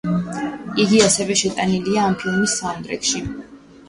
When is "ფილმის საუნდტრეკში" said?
2.23-3.23